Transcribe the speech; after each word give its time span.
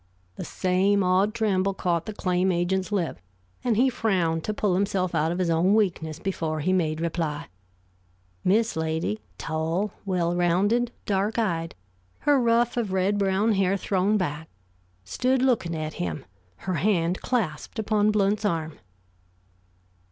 The 0.35 0.43
same 0.43 1.03
odd 1.03 1.31
tremble 1.35 1.75
caught 1.75 2.07
the 2.07 2.13
claim 2.13 2.51
agent's 2.51 2.91
lip, 2.91 3.19
and 3.63 3.77
he 3.77 3.87
frowned 3.87 4.43
to 4.45 4.51
pull 4.51 4.73
himself 4.73 5.13
out 5.13 5.31
of 5.31 5.37
his 5.37 5.51
own 5.51 5.75
weakness 5.75 6.17
before 6.17 6.61
he 6.61 6.73
made 6.73 6.99
reply. 6.99 7.49
Miss 8.43 8.75
Lady, 8.75 9.21
tall, 9.37 9.91
well 10.03 10.35
rounded, 10.35 10.91
dark 11.05 11.37
eyed, 11.37 11.75
her 12.21 12.41
ruff 12.41 12.77
of 12.77 12.93
red 12.93 13.19
brown 13.19 13.51
hair 13.51 13.77
thrown 13.77 14.17
back, 14.17 14.49
stood 15.03 15.43
looking 15.43 15.75
at 15.75 15.93
him, 15.93 16.25
her 16.65 16.73
hand 16.81 17.21
clasped 17.21 17.77
upon 17.77 18.09
Blount's 18.09 18.43
arm. 18.43 18.79